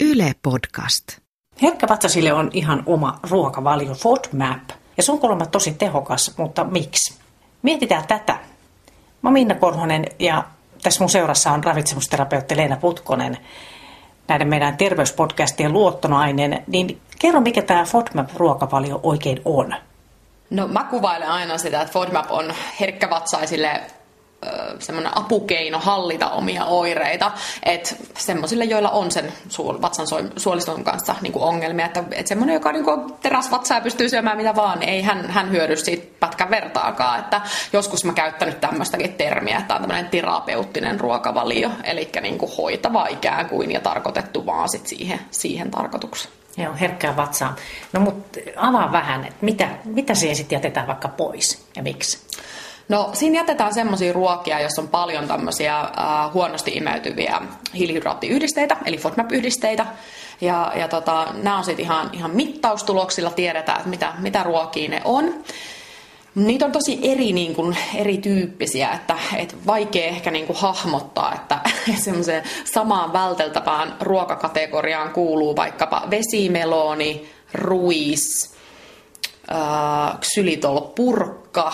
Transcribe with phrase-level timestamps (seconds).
[0.00, 1.08] Yle Podcast.
[1.62, 4.70] Herkkävatsasille on ihan oma ruokavalio FODMAP.
[4.96, 7.14] Ja se on kuulemma tosi tehokas, mutta miksi?
[7.62, 8.38] Mietitään tätä.
[9.22, 10.44] Mä Minna Korhonen ja
[10.82, 13.38] tässä mun seurassa on ravitsemusterapeutti Leena Putkonen,
[14.28, 16.64] näiden meidän terveyspodcastien luottonainen.
[16.66, 19.74] Niin kerro, mikä tämä FODMAP-ruokavalio oikein on?
[20.50, 23.80] No mä kuvailen aina sitä, että FODMAP on herkkävatsaisille
[24.78, 27.32] semmoinen apukeino hallita omia oireita,
[27.62, 32.54] että semmoisille, joilla on sen suol, vatsan suoliston kanssa niin kuin ongelmia, että, että semmoinen,
[32.54, 36.06] joka niin kuin teräsvatsaa ja pystyy syömään mitä vaan, niin ei hän, hän hyödy siitä
[36.20, 37.40] pätkän vertaakaan, että
[37.72, 43.48] joskus mä käyttänyt tämmöistäkin termiä, että on tämmöinen terapeuttinen ruokavalio, eli niin kuin hoitava ikään
[43.48, 46.34] kuin ja tarkoitettu vaan sit siihen, siihen tarkoitukseen.
[46.56, 47.56] Joo, herkkää vatsaa.
[47.92, 52.27] No mutta avaa vähän, että mitä, mitä siihen sitten jätetään vaikka pois ja miksi?
[52.88, 55.88] No siinä jätetään semmoisia ruokia, jos on paljon tämmöisiä äh,
[56.34, 57.40] huonosti imeytyviä
[57.74, 59.86] hiilihydraattiyhdisteitä, eli FODMAP-yhdisteitä.
[60.40, 65.02] Ja, ja tota, nämä on sitten ihan, ihan mittaustuloksilla tiedetään, että mitä, mitä ruokia ne
[65.04, 65.34] on.
[66.34, 71.60] Niitä on tosi eri, niin kuin, erityyppisiä, että, että vaikea ehkä niin kuin, hahmottaa, että
[72.04, 78.54] semmoiseen samaan välteltävään ruokakategoriaan kuuluu vaikkapa vesimeloni, ruis,
[79.52, 81.72] äh, ksylitolpurkka,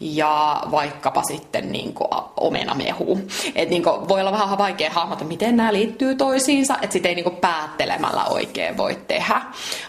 [0.00, 3.20] ja vaikkapa sitten niin kuin omenamehu.
[3.54, 7.14] Et niin kuin voi olla vähän vaikea hahmottaa, miten nämä liittyy toisiinsa, että sitä ei
[7.14, 9.42] niin kuin päättelemällä oikein voi tehdä.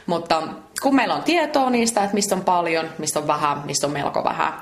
[0.05, 0.43] Mutta
[0.81, 4.23] kun meillä on tietoa niistä, että mistä on paljon, mistä on vähän, mistä on melko
[4.23, 4.53] vähän,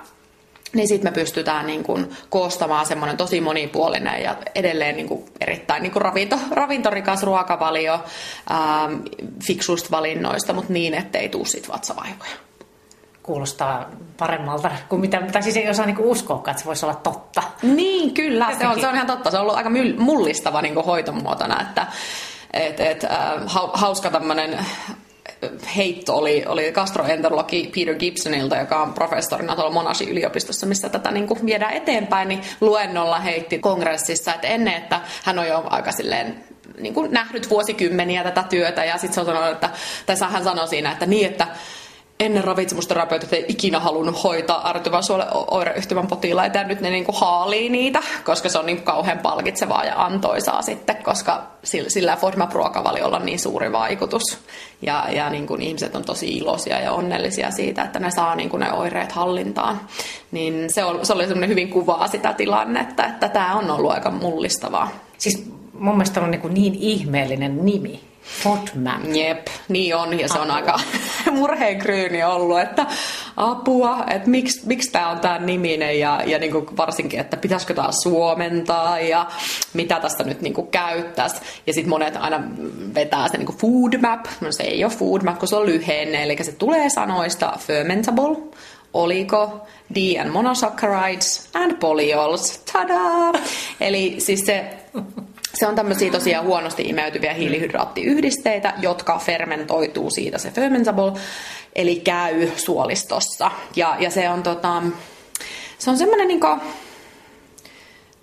[0.73, 5.93] niin sitten me pystytään niin kun koostamaan semmoinen tosi monipuolinen ja edelleen niin erittäin niin
[5.95, 7.93] ravinto, ravintorikas ruokavalio
[8.51, 8.99] ähm,
[9.47, 12.48] fiksuista valinnoista, mutta niin, ettei tule sit vatsavaivoja
[13.23, 13.85] kuulostaa
[14.17, 17.43] paremmalta kuin mitä, tai siis ei osaa niinku uskoa, että se voisi olla totta.
[17.61, 19.31] Niin, kyllä, se on, se on ihan totta.
[19.31, 21.87] Se on ollut aika mullistava niinku hoitomuotona, että
[22.53, 23.11] et, et, äh,
[23.73, 24.59] hauska tämmöinen
[25.75, 31.27] heitto oli, oli gastroenterologi Peter Gibsonilta, joka on professorina tuolla Monashi yliopistossa, missä tätä niin
[31.27, 36.43] kuin viedään eteenpäin, niin luennolla heitti kongressissa, että ennen, että hän on jo aika silleen
[36.79, 39.69] niin kuin nähnyt vuosikymmeniä tätä työtä ja sitten se on sanonut, että,
[40.05, 41.47] tai hän sanoi siinä, että niin, että
[42.19, 45.03] ennen ravitsemusterapeutit ei ikinä halunnut hoitaa ärtyvän
[45.51, 50.05] oireyhtymän potilaita ja nyt ne niinku haalii niitä, koska se on niin kauhean palkitsevaa ja
[50.05, 54.23] antoisaa sitten, koska sillä FODMAP-ruokavaliolla on niin suuri vaikutus.
[54.81, 58.59] Ja, ja niin kuin ihmiset on tosi iloisia ja onnellisia siitä, että ne saa kuin
[58.59, 59.81] ne oireet hallintaan.
[60.31, 64.11] Niin se, oli, se oli semmoinen hyvin kuvaa sitä tilannetta, että tämä on ollut aika
[64.11, 64.89] mullistavaa.
[65.17, 68.08] Siis mun mielestä on niin, niin ihmeellinen nimi.
[68.23, 69.05] FODMAP.
[69.13, 70.79] Jep, niin on, ja se on aika
[71.31, 72.85] murheenkryyni ollut, että
[73.37, 77.73] apua, että miksi, miksi tämä on tämä niminen, ja, ja niin kuin varsinkin, että pitäisikö
[77.73, 79.25] tämä suomentaa, ja
[79.73, 81.35] mitä tästä nyt niin käyttäisi.
[81.67, 82.43] Ja sitten monet aina
[82.95, 85.65] vetää se niin kuin food map, no se ei ole food map, kun se on
[85.65, 88.37] lyhenne, eli se tulee sanoista fermentable,
[88.93, 92.57] oliko, D and monosaccharides and polyols.
[92.73, 93.39] Tada!
[93.79, 94.65] Eli siis se
[95.53, 101.13] se on tämmöisiä tosiaan huonosti imeytyviä hiilihydraattiyhdisteitä, jotka fermentoituu siitä se fermentable,
[101.75, 103.51] eli käy suolistossa.
[103.75, 104.83] Ja, ja se on, tota,
[105.77, 106.47] se on semmoinen niinku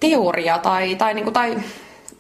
[0.00, 1.56] teoria tai, tai, niinku, tai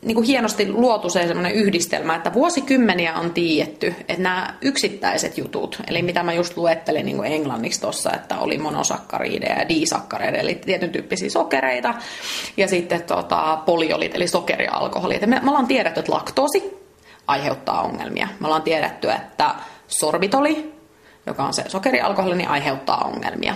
[0.06, 5.82] niin kuin hienosti luotu se semmoinen yhdistelmä, että vuosikymmeniä on tiedetty, että nämä yksittäiset jutut,
[5.88, 10.54] eli mitä mä just luettelin niin kuin englanniksi tuossa, että oli monosakkariideja ja disakkareita, eli
[10.54, 11.94] tietyn tyyppisiä sokereita,
[12.56, 15.26] ja sitten tota, poliolit, eli sokerialkoholit.
[15.26, 16.76] Me, me ollaan tiedetty, että laktoosi
[17.26, 18.28] aiheuttaa ongelmia.
[18.40, 19.54] Me ollaan tiedetty, että
[19.88, 20.72] sorbitoli,
[21.26, 23.54] joka on se sokerialkoholi, niin aiheuttaa ongelmia.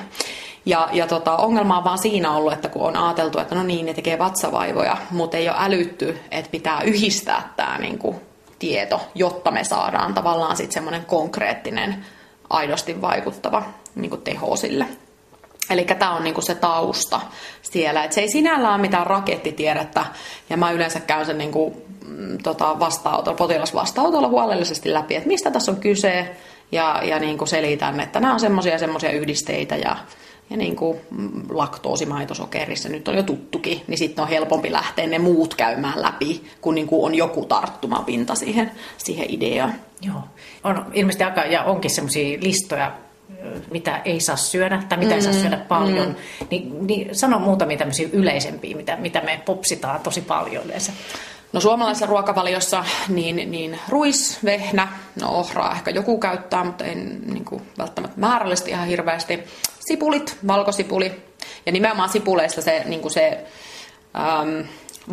[0.66, 3.86] Ja, ja tota, ongelma on vaan siinä ollut, että kun on ajateltu, että no niin,
[3.86, 8.16] ne tekee vatsavaivoja, mutta ei ole älytty, että pitää yhdistää tämä niin kuin,
[8.58, 12.04] tieto, jotta me saadaan tavallaan sitten semmoinen konkreettinen,
[12.50, 13.62] aidosti vaikuttava
[13.94, 14.86] niin kuin teho sille.
[15.70, 17.20] Eli tämä on niinku se tausta
[17.62, 18.04] siellä.
[18.04, 20.04] Et se ei sinällään ole mitään rakettitiedettä,
[20.50, 25.72] ja mä yleensä käyn sen niinku, mm, tota, vastaanotolla, potilasvastaanotolla huolellisesti läpi, että mistä tässä
[25.72, 26.36] on kyse,
[26.72, 29.96] ja, ja niinku selitän, että nämä on semmoisia semmoisia yhdisteitä, ja
[30.50, 30.98] ja niin kuin
[31.50, 36.74] laktoosimaitosokerissa nyt on jo tuttukin, niin sitten on helpompi lähteä ne muut käymään läpi, kun
[36.74, 39.74] niin kuin on joku tarttumapinta siihen, siihen ideaan.
[40.02, 40.22] Joo,
[40.64, 42.92] on ilmeisesti aika, ja onkin semmoisia listoja,
[43.70, 46.46] mitä ei saa syödä tai mitä mm, ei saa mm, syödä paljon, mm.
[46.50, 50.92] niin, niin sano muutamia tämmöisiä yleisempiä, mitä, mitä me popsitaan tosi paljon yleensä.
[51.52, 54.88] No suomalaisessa ruokavaliossa niin, niin ruis, vehnä,
[55.20, 59.44] no ohraa ehkä joku käyttää, mutta ei niin kuin, välttämättä määrällisesti ihan hirveästi
[59.90, 61.12] sipulit, valkosipuli.
[61.66, 63.44] Ja nimenomaan sipuleissa se, niin kuin se
[64.16, 64.64] äm,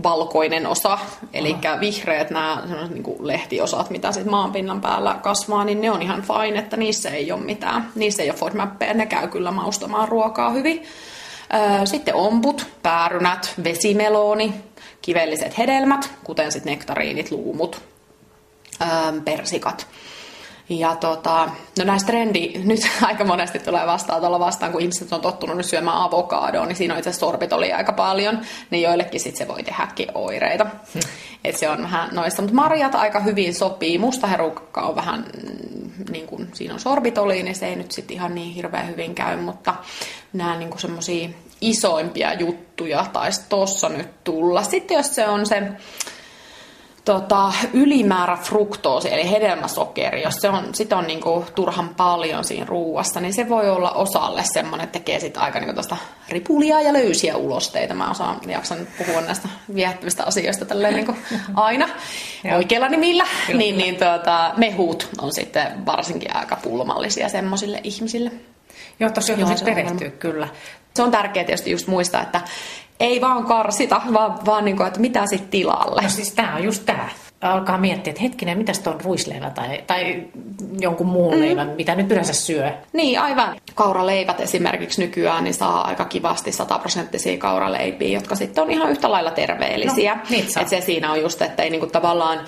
[0.03, 0.99] valkoinen osa,
[1.33, 6.21] eli vihreät nämä niin kuin lehtiosat, mitä sitten maanpinnan päällä kasvaa, niin ne on ihan
[6.23, 7.91] fine, että niissä ei ole mitään.
[7.95, 10.83] Niissä ei ole FODMAPpeja, ne käy kyllä maustamaan ruokaa hyvin.
[11.85, 14.53] Sitten omput, päärynät, vesimelooni,
[15.01, 17.81] kivelliset hedelmät, kuten sitten nektariinit, luumut,
[19.25, 19.87] persikat.
[20.69, 21.49] Ja tota,
[21.79, 25.65] no näistä trendi nyt aika monesti tulee vastaan tuolla vastaan, kun ihmiset on tottunut nyt
[25.65, 30.07] syömään avokadoa, niin siinä on itse sorbitoli aika paljon, niin joillekin sit se voi tehdäkin
[30.13, 30.63] oireita.
[30.63, 31.01] Hmm.
[31.43, 33.97] Et se on vähän noista, mutta marjat aika hyvin sopii.
[33.97, 38.15] Musta herukka on vähän, mm, niin kuin siinä on sorbitoli, niin se ei nyt sitten
[38.15, 39.75] ihan niin hirveän hyvin käy, mutta
[40.33, 41.29] nämä niin semmoisia
[41.61, 44.63] isoimpia juttuja taisi tuossa nyt tulla.
[44.63, 45.63] Sitten jos se on se
[47.07, 53.19] tota, ylimäärä fruktoosi, eli hedelmäsokeri, jos se on, sit on niinku turhan paljon siinä ruuassa,
[53.19, 55.81] niin se voi olla osalle semmoinen, että tekee sit aika niinku
[56.29, 57.93] ripulia ja löysiä ulosteita.
[57.93, 61.15] Mä osaan, jaksan puhua näistä viehättävistä asioista tälleen niinku
[61.55, 61.89] aina
[62.55, 63.25] oikealla nimillä.
[63.53, 68.31] niin, niin tota, mehut on sitten varsinkin aika pulmallisia semmoisille ihmisille.
[68.99, 70.47] Joo, tosiaan Joo, perehtyy kyllä.
[70.95, 72.41] Se on tärkeää tietysti just muistaa, että
[72.99, 76.01] ei vaan karsita, vaan, vaan niin kuin, että mitä sitten tilalle.
[76.01, 77.09] No siis tämä on just tämä.
[77.41, 80.23] Alkaa miettiä, että hetkinen, mitä on ruisleivä tai, tai
[80.79, 81.41] jonkun muun mm.
[81.41, 82.71] leivän, mitä nyt yleensä syö.
[82.93, 83.55] Niin, aivan.
[83.75, 89.31] Kauraleivät esimerkiksi nykyään niin saa aika kivasti sataprosenttisia kauraleipiä, jotka sitten on ihan yhtä lailla
[89.31, 90.15] terveellisiä.
[90.15, 92.39] No, Et se siinä on just, että ei niinku tavallaan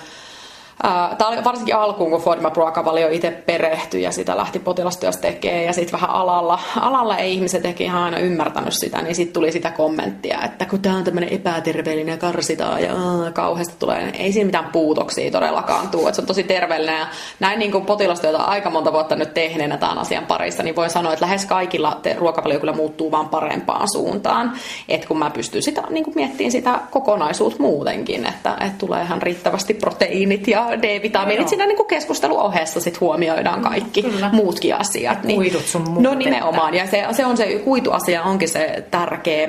[1.18, 5.92] Tämä oli varsinkin alkuun, kun FODMAP-ruokavalio itse perehtyi ja sitä lähti potilastyössä tekemään ja sitten
[5.92, 10.42] vähän alalla, alalla ei ihmiset ehkä ihan aina ymmärtänyt sitä, niin sitten tuli sitä kommenttia,
[10.42, 14.68] että kun tämä on tämmöinen epäterveellinen karsitaan ja aah, kauheasti tulee, niin ei siinä mitään
[14.72, 17.06] puutoksia todellakaan tule, että se on tosi terveellinen ja
[17.40, 21.12] näin niin kuin potilastyötä aika monta vuotta nyt tehneenä tämän asian parissa, niin voi sanoa,
[21.12, 24.52] että lähes kaikilla ruokavalio kyllä muuttuu vaan parempaan suuntaan,
[24.88, 29.22] että kun mä pystyn sitä niin kuin miettimään sitä kokonaisuutta muutenkin, että, että tulee ihan
[29.22, 34.30] riittävästi proteiinit ja D-vitamiinit siinä niin keskusteluohessa sit huomioidaan kaikki Kyllä.
[34.32, 35.24] muutkin asiat.
[35.24, 39.48] Niin, Kuidut sun muut, No nimenomaan, ja se, se on se kuituasia onkin se tärkeä.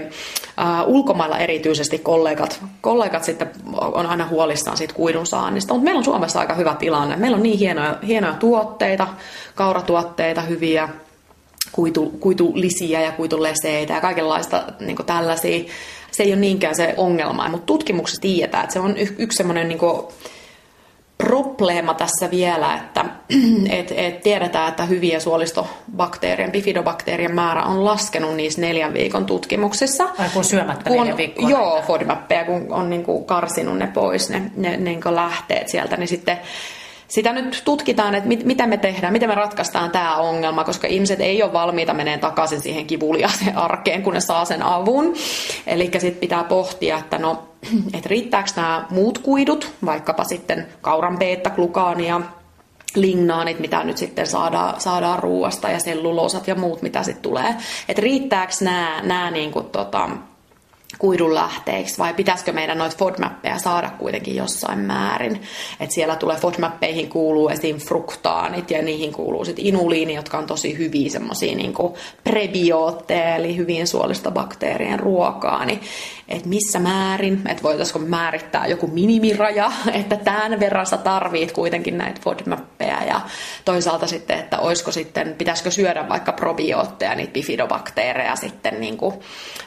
[0.61, 6.05] Uh, ulkomailla erityisesti kollegat, kollegat sitten on aina huolissaan siitä kuidun saannista, mutta meillä on
[6.05, 7.15] Suomessa aika hyvä tilanne.
[7.15, 9.07] Meillä on niin hienoja, hienoja tuotteita,
[9.55, 10.89] kauratuotteita, hyviä,
[11.71, 15.63] kuitu, kuitulisiä ja kuituleseitä ja kaikenlaista niin tällaisia.
[16.11, 19.79] Se ei ole niinkään se ongelma, mutta tutkimuksessa tiedetään, että se on yksi semmoinen niin
[21.21, 23.05] probleema tässä vielä, että
[23.79, 30.09] et, et tiedetään, että hyviä suolistobakteerien, bifidobakteerien määrä on laskenut niissä neljän viikon tutkimuksissa.
[30.19, 31.49] Ai kun syömättä kun, neljän viikkoa.
[31.49, 35.97] Joo, FODMAPpeja, kun on niin kuin karsinut ne pois, ne, ne niin kuin lähteet sieltä,
[35.97, 36.37] niin sitten
[37.07, 41.21] sitä nyt tutkitaan, että mit, mitä me tehdään, miten me ratkaistaan tämä ongelma, koska ihmiset
[41.21, 45.13] ei ole valmiita menee takaisin siihen kivuliaaseen arkeen, kun ne saa sen avun.
[45.67, 47.50] Eli sitten pitää pohtia, että no,
[47.93, 52.21] että riittääkö nämä muut kuidut, vaikkapa sitten kauran beta-glukaania,
[52.95, 57.55] lignaanit, mitä nyt sitten saadaan, saadaan ruuasta ja selluloosat ja muut, mitä sitten tulee.
[57.89, 60.09] Että riittääkö nämä, nämä niin kuin, tota,
[60.99, 65.41] kuidun lähteeksi vai pitäisikö meidän noita FODMAPpeja saada kuitenkin jossain määrin.
[65.79, 67.77] Et siellä tulee FODMAPpeihin kuuluu esim.
[67.77, 71.73] fruktaanit ja niihin kuuluu sitten inuliini, jotka on tosi hyviä semmoisia niin
[72.23, 75.65] prebiootteja eli hyvin suolista bakteerien ruokaa.
[75.65, 75.81] Niin,
[76.27, 79.71] että missä määrin, että voitaisiko määrittää joku minimiraja,
[80.01, 82.21] että tämän verran sä tarvit kuitenkin näitä
[82.91, 83.21] FODMAPpeja ja
[83.65, 89.13] toisaalta sitten, että olisiko sitten, pitäisikö syödä vaikka probiootteja, niitä bifidobakteereja sitten niin kuin,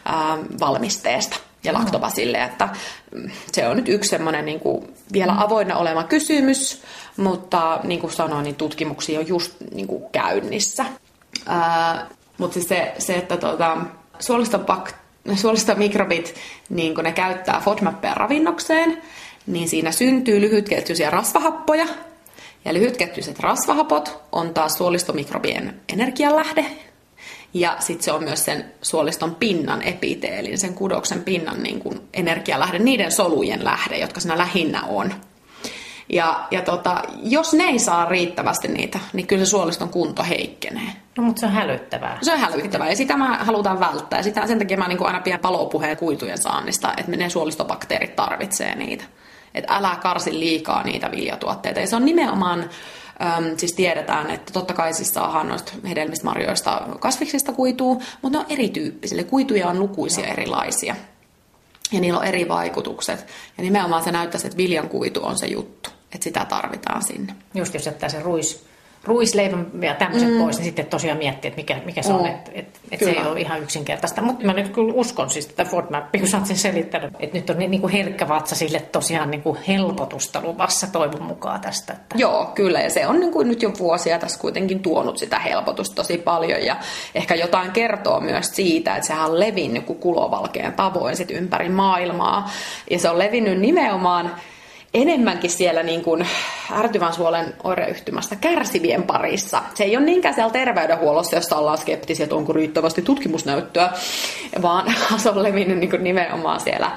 [0.08, 2.68] äh, valmisteesta ja laktobasille, että
[3.14, 5.38] mm, se on nyt yksi semmoinen niin kuin vielä mm.
[5.38, 6.82] avoinna oleva kysymys,
[7.16, 10.84] mutta niin kuin sanoin, niin tutkimuksia on just niin kuin käynnissä.
[11.46, 12.06] Ää,
[12.38, 13.76] mutta siis se, se, että tuota,
[15.36, 16.34] suolista mikrobit,
[16.68, 19.02] niin kun ne käyttää FODMAPpeja ravinnokseen,
[19.46, 21.86] niin siinä syntyy lyhytketjuisia rasvahappoja.
[22.64, 26.66] Ja lyhytketjuiset rasvahapot on taas suolistomikrobien energialähde,
[27.54, 32.78] ja sitten se on myös sen suoliston pinnan epiteelin, sen kudoksen pinnan niin kuin energialähde,
[32.78, 35.14] niiden solujen lähde, jotka siinä lähinnä on.
[36.08, 40.92] Ja, ja tota, jos ne ei saa riittävästi niitä, niin kyllä se suoliston kunto heikkenee.
[41.16, 42.18] No, mutta se on hälyttävää.
[42.22, 44.22] Se on hälyttävää ja sitä mä halutaan välttää.
[44.22, 49.04] Sitä, sen takia mä niin aina pidän palopuheen kuitujen saannista, että ne suolistobakteerit tarvitsee niitä.
[49.54, 51.80] Että älä karsi liikaa niitä viljatuotteita.
[51.80, 52.70] Ja se on nimenomaan
[53.22, 58.44] Öm, siis tiedetään, että totta kai siis saadaan noista hedelmistä, marjoista, kasviksista kuituu, mutta ne
[58.44, 59.24] on erityyppisiä.
[59.24, 60.96] Kuituja on lukuisia erilaisia.
[61.92, 63.26] Ja niillä on eri vaikutukset.
[63.58, 65.90] Ja nimenomaan se näyttäisi, että viljan kuitu on se juttu.
[66.12, 67.34] Että sitä tarvitaan sinne.
[67.54, 68.64] Just jos jättää se ruis,
[69.04, 70.38] ruisleivän ja tämmöiset mm.
[70.38, 73.26] pois, niin sitten tosiaan miettii, että mikä, mikä se on, että et, et se ei
[73.26, 74.22] ole ihan yksinkertaista.
[74.22, 77.50] Mutta mä nyt kyllä uskon siis että FODMAP, kun sä oot sen selittänyt, että nyt
[77.50, 81.92] on niin, niin kuin herkkä vatsa sille tosiaan niin kuin helpotusta luvassa toivon mukaan tästä.
[81.92, 82.18] Että...
[82.18, 85.94] Joo, kyllä, ja se on niin kuin nyt jo vuosia tässä kuitenkin tuonut sitä helpotusta
[85.94, 86.76] tosi paljon, ja
[87.14, 92.50] ehkä jotain kertoo myös siitä, että sehän on levinnyt kuin kulovalkeen tavoin sit ympäri maailmaa,
[92.90, 94.30] ja se on levinnyt nimenomaan
[94.94, 96.26] enemmänkin siellä niin kuin
[96.72, 99.62] ärtyvän suolen oireyhtymästä kärsivien parissa.
[99.74, 103.92] Se ei ole niinkään siellä terveydenhuollossa, jossa ollaan skeptisiä, että onko riittävästi tutkimusnäyttöä,
[104.62, 106.90] vaan se on levinnyt niin kuin nimenomaan siellä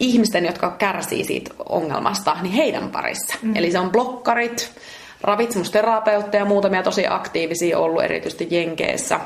[0.00, 3.34] ihmisten, jotka kärsii siitä ongelmasta, niin heidän parissa.
[3.42, 3.56] Mm.
[3.56, 4.70] Eli se on blokkarit,
[5.20, 9.20] ravitsemusterapeutteja, muutamia tosi aktiivisia ollut erityisesti Jenkeissä,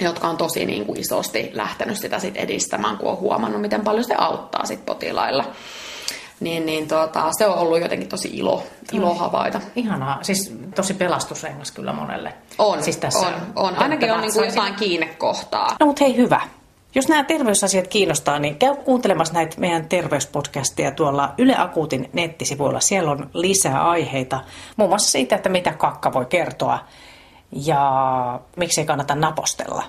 [0.00, 4.04] jotka on tosi niin kuin isosti lähtenyt sitä sit edistämään, kun on huomannut, miten paljon
[4.04, 5.44] se auttaa sit potilailla
[6.40, 8.62] niin, niin tuota, se on ollut jotenkin tosi ilo,
[8.92, 9.60] ilo havaita.
[9.76, 12.34] Ihanaa, siis tosi pelastusrengas kyllä monelle.
[12.58, 13.76] On, siis tässä on, on.
[13.76, 15.76] Ainakin on niin kuin jotain kiinnekohtaa.
[15.80, 16.40] No mutta hei hyvä.
[16.94, 22.80] Jos nämä terveysasiat kiinnostaa, niin käy kuuntelemassa näitä meidän terveyspodcasteja tuolla Yle Akuutin nettisivuilla.
[22.80, 24.40] Siellä on lisää aiheita,
[24.76, 26.78] muun muassa siitä, että mitä kakka voi kertoa
[27.52, 29.84] ja miksi ei kannata napostella.